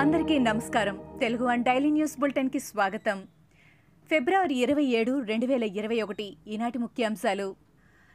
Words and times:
అందరికీ 0.00 0.38
నమస్కారం. 0.38 1.18
Telugu 1.20 1.44
one 1.44 1.64
daily 1.64 1.90
news 1.90 2.20
బులెటిన్కి 2.20 2.58
స్వాగతం. 2.58 3.22
ఫిబ్రవరి 4.08 4.54
ఇరవై 4.54 4.84
ఏడు 4.84 5.20
రెండు 5.20 5.46
వేల 5.46 5.62
ఇరవై 5.62 6.00
ఒకటి 6.00 6.36
ఈనాటి 6.46 6.78
ముఖ్యాంశాలు. 6.78 7.56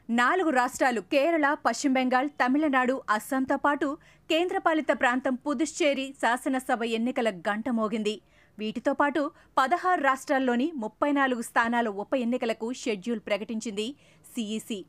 నాలుగు 0.10 0.50
రాష్ట్రాలు 0.50 1.02
కేరళ 1.02 1.54
పశ్చిమ 1.54 1.94
బెంగాల్ 1.94 2.30
తమిళనాడు 2.30 3.02
అస్సాంతో 3.10 3.58
పాటు 3.58 3.98
కేంద్రపాలిత 4.30 4.86
ప్రాంతం 4.92 5.36
పుదుచ్చేరి 5.36 6.16
శాసనసభ 6.22 6.84
ఎన్నికల 6.84 7.30
గంట 7.30 7.70
మోగింది. 7.70 8.22
వీటితో 8.60 8.94
పాటు 8.94 9.32
పదహారు 9.58 10.02
రాష్ట్రాల్లోని 10.02 10.72
ముప్పై 10.76 11.12
నాలుగు 11.12 11.42
స్థానాల 11.42 11.88
ఉప 11.88 12.16
ఎన్నికలకు 12.16 12.74
షెడ్యూల్ 12.74 13.20
ప్రకటించింది 13.20 13.96
సిఈసి. 14.36 14.86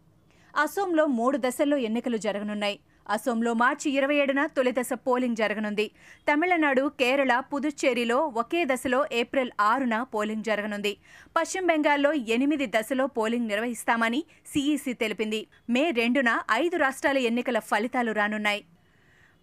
అసోంలో 0.56 1.06
మూడు 1.06 1.38
దశల్లో 1.38 1.76
ఎన్నికలు 1.76 2.16
జరగనున్నాయి. 2.16 2.80
అసోంలో 3.10 3.52
మార్చి 3.54 3.90
ఇరవై 3.90 4.14
ఏడున 4.14 4.46
తొలి 4.46 4.72
దశ 4.72 4.92
పోలింగ్ 4.92 5.36
జరగనుంది. 5.36 5.90
తమిళనాడు 6.32 6.90
కేరళ 7.00 7.40
పుదుచ్చేరిలో 7.40 8.18
ఒకే 8.18 8.64
దశలో 8.64 9.06
ఏప్రిల్ 9.12 9.50
ఆరున 9.60 10.02
పోలింగ్ 10.02 10.44
జరగనుంది. 10.44 10.96
పశ్చిమ 11.36 11.66
బెంగాల్లో 11.66 12.12
ఎనిమిది 12.12 12.66
దశలో 12.66 13.06
పోలింగ్ 13.06 13.48
నిర్వహిస్తామని 13.48 14.24
సిఈసి 14.46 14.92
తెలిపింది. 14.92 15.46
మే 15.70 15.90
రెండున 15.90 16.40
ఐదు 16.52 16.76
రాష్ట్రాల 16.76 17.18
ఎన్నికల 17.18 17.58
ఫలితాలు 17.58 18.12
రానున్నాయి. 18.12 18.64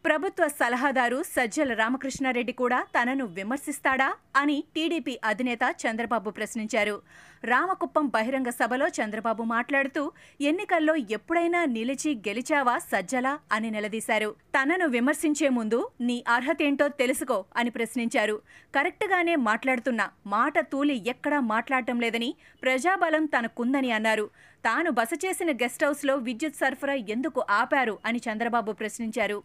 ప్రభుత్వ 0.05 0.43
సలహాదారు 0.59 1.17
సజ్జల 1.33 1.73
రామకృష్ణారెడ్డి 1.73 2.53
కూడా 2.61 2.79
తనను 2.95 3.25
విమర్శిస్తాడా 3.35 4.07
అని 4.35 4.57
టీడీపీ 4.75 5.13
అధినేత 5.23 5.63
చంద్రబాబు 5.83 6.29
ప్రశ్నించారు. 6.29 6.95
రామకుప్పం 7.43 8.05
బహిరంగ 8.15 8.49
సభలో 8.59 8.87
చంద్రబాబు 8.97 9.43
మాట్లాడుతూ 9.43 10.03
ఎన్నికల్లో 10.49 10.95
ఎప్పుడైనా 11.17 11.61
నిలిచి 11.75 12.11
గెలిచావా 12.27 12.75
సజ్జల 12.91 13.27
అని 13.51 13.71
నిలదీశారు. 13.71 14.29
తనను 14.55 14.87
విమర్శించే 14.87 15.49
ముందు 15.49 15.79
నీ 16.01 16.17
అర్హతేంటో 16.35 16.87
తెలుసుకో 17.01 17.45
అని 17.55 17.69
ప్రశ్నించారు. 17.69 18.35
కరెక్ట్గానే 18.75 19.35
మాట్లాడుతున్నా 19.49 20.07
మాట 20.27 20.55
తూలి 20.73 20.97
ఎక్కడా 21.07 21.39
మాట్లాడటం 21.53 21.99
లేదని 21.99 22.29
ప్రజాబలం 22.63 23.25
తనకుందని 23.37 23.91
అన్నారు. 23.91 24.27
తాను 24.65 24.91
బస 24.91 25.13
చేసిన 25.25 25.51
గెస్ట్ 25.63 25.83
హౌస్లో 25.85 26.15
విద్యుత్ 26.27 26.61
సరఫరా 26.61 26.97
ఎందుకు 27.15 27.41
ఆపారు 27.61 27.97
అని 28.05 28.21
చంద్రబాబు 28.29 28.71
ప్రశ్నించారు. 28.71 29.39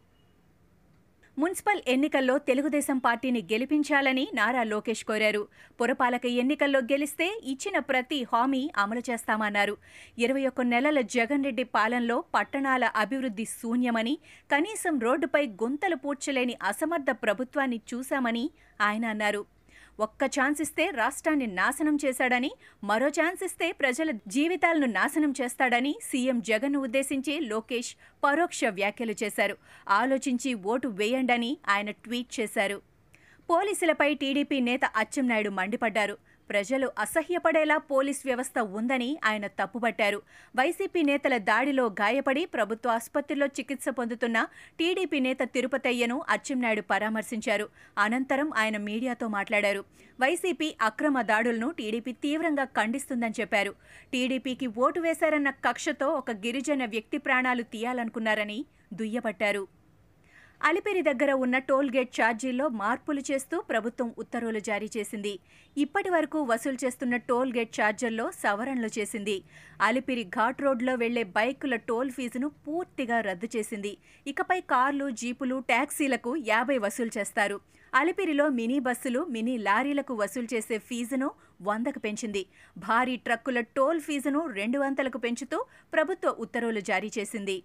మున్సిపల్ 1.41 1.81
ఎన్నికల్లో 1.93 2.35
తెలుగుదేశం 2.47 2.99
పార్టీని 3.05 3.41
గెలిపించాలని 3.51 4.25
నారా 4.39 4.63
లోకేష్ 4.71 5.03
కోరారు. 5.11 5.43
పురపాలక 5.81 6.25
ఎన్నికల్లో 6.43 6.81
గెలిస్తే 6.93 7.27
ఇచ్చిన 7.53 7.79
ప్రతి 7.91 8.19
హామీ 8.33 8.63
అమలు 8.83 9.03
చేస్తామన్నారు. 9.09 9.75
ఇరవై 10.25 10.43
ఒక్క 10.51 10.63
నెలల 10.73 11.01
జగన్ 11.17 11.45
రెడ్డి 11.49 11.65
పాలనలో 11.77 12.17
పట్టణాల 12.37 12.85
అభివృద్ధి 13.03 13.47
శూన్యమని 13.59 14.15
కనీసం 14.51 14.99
రోడ్డుపై 15.07 15.45
గుంతలు 15.63 15.99
పూడ్చలేని 16.05 16.57
అసమర్థ 16.73 17.11
ప్రభుత్వాన్ని 17.23 17.81
చూశామని 17.93 18.45
ఆయన 18.81 19.05
అన్నారు. 19.05 19.45
ఒక్క 20.01 20.25
ఛాన్స్ 20.25 20.61
ఇస్తే 20.63 20.85
రాష్ట్రాన్ని 20.91 21.47
నాశనం 21.47 21.99
చేశాడని 22.05 22.51
మరో 22.85 23.09
ఛాన్స్ 23.09 23.43
ఇస్తే 23.45 23.73
ప్రజల 23.73 24.11
జీవితాలను 24.27 24.87
నాశనం 24.87 25.35
చేస్తాడని 25.41 25.93
సీఎం 26.03 26.41
జగన్ను 26.41 26.81
ఉద్దేశించి 26.81 27.41
లోకేష్ 27.41 27.91
పరోక్ష 28.25 28.61
వ్యాఖ్యలు 28.65 29.15
చేశారు. 29.23 29.57
ఆలోచించి 29.89 30.55
ఓటు 30.55 30.89
వేయండని 30.89 31.51
ఆయన 31.69 31.91
ట్వీట్ 31.91 32.41
చేశారు. 32.41 32.79
పోలీసులపై 33.51 34.15
టీడీపీ 34.15 34.61
నేత 34.61 34.85
అచ్చెన్నాయుడు 34.97 35.51
మండిపడ్డారు. 35.51 36.17
ప్రజలు 36.51 36.93
అసహ్యపడేలా 36.99 37.77
పోలీస్ 37.77 38.27
వ్యవస్థ 38.27 38.59
ఉందని 38.59 39.19
ఆయన 39.25 39.47
తప్పుబట్టారు. 39.47 40.23
వైసీపీ 40.57 41.03
నేతల 41.03 41.37
దాడిలో 41.37 41.87
గాయపడి 41.87 42.45
ప్రభుత్వ 42.47 42.91
ఆసుపత్రిలో 42.91 43.47
చికిత్స 43.47 43.89
పొందుతున్న 43.89 44.47
టీడీపీ 44.79 45.21
నేత 45.21 45.39
తిరుపతయ్యను 45.43 46.23
అచ్చెన్నాయుడు 46.29 46.81
పరామర్శించారు. 46.81 47.69
అనంతరం 47.99 48.53
ఆయన 48.57 48.77
మీడియాతో 48.77 49.29
మాట్లాడారు. 49.29 49.85
వైసీపీ 50.21 50.77
అక్రమ 50.83 51.23
దాడులను 51.23 51.71
టీడీపీ 51.71 52.13
తీవ్రంగా 52.13 52.65
ఖండిస్తుందని 52.65 53.35
చెప్పారు. 53.41 53.75
టీడీపీకి 54.13 54.67
ఓటు 54.67 55.01
వేశారన్న 55.01 55.51
కక్షతో 55.51 56.09
ఒక 56.09 56.31
గిరిజన 56.31 56.85
వ్యక్తి 56.85 57.19
ప్రాణాలు 57.19 57.63
తీయాలనుకున్నారని 57.63 58.65
దుయ్యబట్టారు. 58.93 59.78
అలిపిరి 60.61 61.03
దగ్గర 61.03 61.33
ఉన్న 61.33 61.59
టోల్గేట్ 61.59 62.21
ఛార్జీల్లో 62.21 62.69
మార్పులు 62.69 63.23
చేస్తూ 63.31 63.61
ప్రభుత్వం 63.61 64.15
ఉత్తర్వులు 64.19 64.59
జారీ 64.59 64.89
చేసింది. 64.97 65.39
ఇప్పటి 65.77 66.11
వరకు 66.11 66.39
వసూలు 66.43 66.79
చేస్తున్న 66.85 67.17
టోల్గేట్ 67.17 67.81
ఛార్జీల్లో 67.81 68.31
సవరణలు 68.31 68.91
చేసింది. 68.99 69.37
అలిపిరి 69.81 70.25
ఘాట్ 70.25 70.63
రోడ్లో 70.63 70.95
వెళ్ళే 70.95 71.25
బైకుల 71.39 71.77
టోల్ 71.77 72.11
ఫీజును 72.11 72.49
పూర్తిగా 72.49 73.21
రద్దు 73.21 73.49
చేసింది. 73.57 73.97
ఇకపై 74.27 74.61
కార్లు 74.61 75.11
జీపులు 75.11 75.59
ట్యాక్సీలకు 75.69 76.37
యాభై 76.37 76.79
వసూలు 76.79 77.11
చేస్తారు. 77.19 77.61
అలిపిరిలో 77.95 78.49
మినీ 78.49 78.79
బస్సులు 78.79 79.25
మినీ 79.25 79.57
లారీలకు 79.59 80.15
వసూలు 80.15 80.49
చేసే 80.55 80.79
ఫీజును 80.79 81.31
వందకు 81.63 81.99
పెంచింది. 81.99 82.47
భారీ 82.79 83.17
ట్రక్కుల 83.17 83.61
టోల్ 83.61 84.01
ఫీజును 84.01 84.47
రెండు 84.47 84.79
వందలకు 84.79 85.19
పెంచుతూ 85.19 85.65
ప్రభుత్వ 85.93 86.29
ఉత్తర్వులు 86.29 86.81
జారీ 86.81 87.11
చేసింది. 87.19 87.63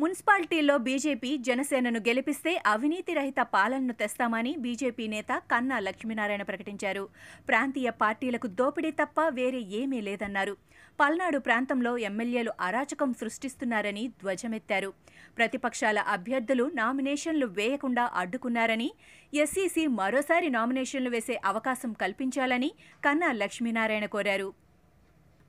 మున్సిపాలిటీల్లో 0.00 0.74
బీజేపీ 0.78 1.30
జనసేనను 1.46 1.98
గెలిపిస్తే 1.98 2.62
అవినీతి 2.66 3.12
రహిత 3.14 3.40
పాలనను 3.54 3.92
తెస్తామని 3.92 4.52
బీజేపీ 4.58 5.04
నేత 5.14 5.42
కన్నా 5.50 5.78
లక్ష్మీనారాయణ 5.78 6.42
ప్రకటించారు. 6.42 7.02
ప్రాంతీయ 7.48 7.90
పార్టీలకు 8.02 8.46
దోపిడీ 8.60 8.90
తప్ప 8.90 9.20
వేరే 9.38 9.60
ఏమీ 9.80 10.00
లేదన్నారు. 10.00 10.54
పల్నాడు 11.00 11.38
ప్రాంతంలో 11.38 11.92
ఎమ్మెల్యేలు 12.10 12.52
అరాచకం 12.60 13.10
సృష్టిస్తున్నారని 13.14 14.04
ధ్వజమెత్తారు. 14.22 14.92
ప్రతిపక్షాల 15.38 15.98
అభ్యర్థులు 15.98 16.70
నామినేషన్లు 16.74 17.46
వేయకుండా 17.58 18.06
అడ్డుకున్నారని 18.14 18.88
ఎస్సీసీ 19.34 19.86
మరోసారి 19.98 20.50
నామినేషన్లు 20.50 21.10
వేసే 21.10 21.40
అవకాశం 21.44 21.92
కల్పించాలని 21.92 22.72
కన్నా 23.04 23.32
లక్ష్మీనారాయణ 23.42 24.06
కోరారు. 24.16 24.67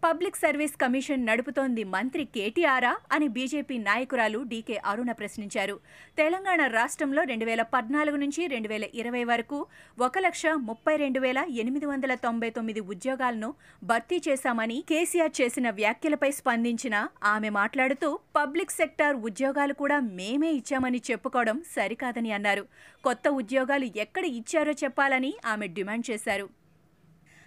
పబ్లిక్ 0.03 0.37
సర్వీస్ 0.41 0.75
కమిషన్ 0.81 1.25
నడుపుతోంది 1.29 1.83
మంత్రి 1.93 2.23
కేటీఆరా 2.35 2.91
అని 3.15 3.27
బీజేపీ 3.35 3.75
నాయకురాలు 3.87 4.39
డీకే 4.51 4.77
అరుణ 4.91 5.11
ప్రశ్నించారు. 5.19 5.75
తెలంగాణ 6.19 6.61
రాష్ట్రంలో 6.75 7.21
రెండు 7.31 7.45
వేల 7.49 7.63
పద్నాలుగు 7.73 8.17
నుంచి 8.21 8.41
రెండు 8.53 8.69
వేల 8.71 8.85
ఇరవై 9.01 9.23
వరకు 9.31 9.57
ఒక 9.97 10.19
లక్ష 10.25 10.43
ముప్పై 10.67 10.93
రెండు 11.01 11.21
వేల 11.25 11.39
ఎనిమిది 11.63 11.87
వందల 11.91 12.15
తొంభై 12.25 12.49
తొమ్మిది 12.57 12.83
ఉద్యోగాలను 12.93 13.49
భర్తీ 13.91 14.19
చేశామని 14.27 14.77
కేసీఆర్ 14.91 15.33
చేసిన 15.41 15.69
వ్యాఖ్యలపై 15.81 16.31
స్పందించిన 16.39 16.95
ఆమె 17.33 17.51
మాట్లాడుతూ 17.59 18.11
పబ్లిక్ 18.39 18.77
సెక్టార్ 18.79 19.19
ఉద్యోగాలు 19.29 19.75
కూడా 19.83 19.99
మేమే 20.19 20.51
ఇచ్చామని 20.59 21.01
చెప్పుకోవడం 21.09 21.59
సరికాదని 21.75 22.33
అన్నారు. 22.37 22.65
కొత్త 23.03 23.27
ఉద్యోగాలు 23.41 23.89
ఎక్కడ 24.05 24.25
ఇచ్చారో 24.39 24.75
చెప్పాలని 24.85 25.33
ఆమె 25.53 25.67
డిమాండ్ 25.79 26.07
చేశారు. 26.11 26.47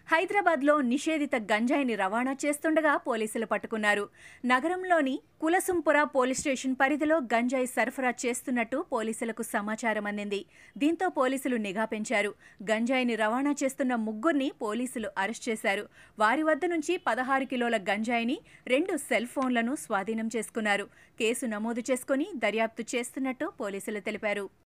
హైదరాబాద్లో 0.08 0.80
నిషేధిత 0.80 1.34
గంజాయిని 1.36 1.94
రవాణా 1.94 2.36
చేస్తుండగా 2.44 2.96
పోలీసులు 2.96 3.46
పట్టుకున్నారు. 3.46 4.08
నగరంలోని 4.44 5.20
కులసుంపుర 5.40 6.02
పోలీస్ 6.02 6.40
స్టేషన్ 6.40 6.76
పరిధిలో 6.80 7.16
గంజాయి 7.18 7.66
సరఫరా 7.66 8.14
చేస్తున్నట్టు 8.26 8.84
పోలీసులకు 8.92 9.42
సమాచారం 9.42 10.06
అందింది. 10.06 10.44
దీంతో 10.78 11.08
పోలీసులు 11.08 11.56
నిఘా 11.56 11.84
పెంచారు. 11.84 12.34
గంజాయిని 12.70 13.14
రవాణా 13.14 13.54
చేస్తున్న 13.64 13.94
ముగ్గురిని 13.94 14.52
పోలీసులు 14.62 15.10
అరెస్ట్ 15.18 15.48
చేశారు. 15.48 15.88
వారి 16.18 16.42
వద్ద 16.42 16.64
నుంచి 16.64 16.96
పదహారు 16.96 17.44
కిలోల 17.44 17.76
గంజాయిని 17.76 18.40
రెండు 18.66 18.96
సెల్ 18.96 19.26
ఫోన్లను 19.26 19.74
స్వాధీనం 19.74 20.30
చేసుకున్నారు. 20.36 20.84
కేసు 21.18 21.46
నమోదు 21.46 21.84
చేసుకుని 21.90 22.28
దర్యాప్తు 22.34 22.96
చేస్తున్నట్టు 22.96 23.52
పోలీసులు 23.60 24.00
తెలిపారు. 24.00 24.61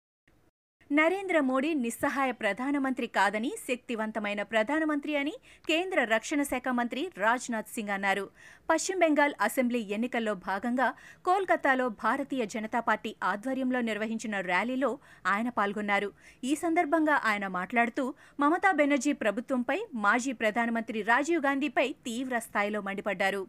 నరేంద్ర 0.91 1.37
మోడీ 1.39 1.69
నిస్సహాయ 1.73 2.31
ప్రధానమంత్రి 2.31 3.07
కాదని 3.07 3.49
శక్తివంతమైన 3.69 4.41
ప్రధానమంత్రి 4.41 5.15
అని 5.15 5.33
కేంద్ర 5.67 6.03
రక్షణ 6.03 6.41
శాఖ 6.41 6.67
మంత్రి 6.69 7.03
రాజ్నాథ్ 7.17 7.71
సింగ్ 7.75 7.89
అన్నారు. 7.89 8.25
పశ్చిమ 8.69 8.99
బెంగాల్ 8.99 9.33
అసెంబ్లీ 9.41 9.79
ఎన్నికల్లో 9.79 10.35
భాగంగా 10.49 10.87
కోల్కతాలో 11.25 11.89
భారతీయ 12.03 12.45
జనతా 12.45 12.79
పార్టీ 12.79 13.15
ఆధ్వర్యంలో 13.23 13.81
నిర్వహించిన 13.81 14.39
ర్యాలీలో 14.39 14.91
ఆయన 15.25 15.49
పాల్గొన్నారు. 15.49 16.11
ఈ 16.43 16.55
సందర్భంగా 16.55 17.21
ఆయన 17.25 17.47
మాట్లాడుతూ 17.59 18.05
మమతా 18.39 18.71
బెనర్జీ 18.71 19.13
ప్రభుత్వంపై 19.13 19.79
మాజీ 19.93 20.33
ప్రధానమంత్రి 20.33 21.01
రాజీవ్ 21.01 21.45
గాంధీపై 21.45 21.87
తీవ్ర 22.05 22.39
స్థాయిలో 22.39 22.81
మండిపడ్డారు. 22.81 23.43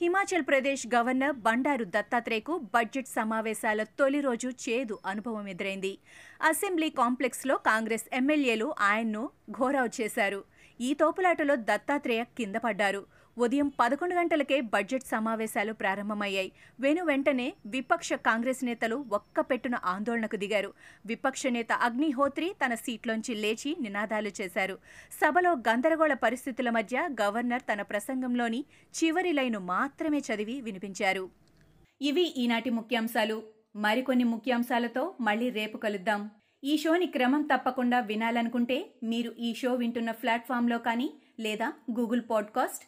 హిమాచల్ 0.00 0.44
ప్రదేశ్ 0.48 0.82
గవర్నర్ 0.94 1.32
బండారు 1.46 1.84
దత్తాత్రేయకు 1.94 2.54
బడ్జెట్ 2.74 3.08
సమావేశాల 3.08 3.80
తొలి 3.98 4.20
రోజు 4.20 4.48
చేదు 4.64 4.96
అనుభవం 5.06 5.46
ఎదురైంది. 5.48 5.90
అసెంబ్లీ 6.48 6.88
కాంప్లెక్స్లో 6.90 7.54
కాంగ్రెస్ 7.70 8.06
ఎమ్మెల్యేలు 8.12 8.68
ఆయన్ను 8.90 9.22
ఘోరావు 9.50 9.90
చేశారు. 10.00 10.40
ఈ 10.80 10.90
తోపులాటలో 10.94 11.56
దత్తాత్రేయ 11.70 12.24
కింద 12.38 12.56
పడ్డారు. 12.66 13.02
ఉదయం 13.38 13.72
పదకొండు 13.80 14.14
గంటలకే 14.14 14.60
బడ్జెట్ 14.60 15.02
సమావేశాలు 15.02 15.72
ప్రారంభమయ్యాయి. 15.72 16.52
వెను 16.80 17.04
వెంటనే 17.04 17.54
విపక్ష 17.66 18.12
కాంగ్రెస్ 18.12 18.64
నేతలు 18.64 19.04
ఒక్క 19.12 19.40
పెట్టున 19.40 19.74
ఆందోళనకు 19.84 20.36
దిగారు. 20.36 20.72
విపక్ష 21.06 21.46
నేత 21.46 21.72
అగ్నిహోత్రి 21.72 22.54
తన 22.64 22.74
సీట్లోంచి 22.74 23.34
లేచి 23.34 23.76
నినాదాలు 23.80 24.30
చేశారు. 24.40 24.78
సభలో 25.12 25.52
గందరగోళ 25.52 26.14
పరిస్థితుల 26.14 26.70
మధ్య 26.70 27.08
గవర్నర్ 27.22 27.62
తన 27.72 27.82
ప్రసంగంలోని 27.82 28.64
చివరి 29.04 29.32
లైను 29.32 29.58
మాత్రమే 29.58 30.18
చదివి 30.18 30.60
వినిపించారు. 30.60 31.30
ఇవి 32.02 32.22
ఈనాటి 32.22 32.70
ముఖ్యాంశాలు. 32.70 33.42
మరికొన్ని 33.76 34.24
ముఖ్యాంశాలతో 34.24 35.14
మళ్ళీ 35.20 35.48
రేపు 35.48 35.76
కలుద్దాం. 35.76 36.30
ఈ 36.64 36.78
షోని 36.78 37.06
క్రమం 37.06 37.42
తప్పకుండా 37.42 38.00
వినాలనుకుంటే 38.00 38.86
మీరు 39.02 39.34
ఈ 39.38 39.54
షో 39.54 39.74
వింటున్న 39.74 40.10
ప్లాట్ఫామ్లో 40.10 40.78
కానీ 40.78 41.12
లేదా 41.40 41.72
Google 41.98 42.22
podcast 42.30 42.87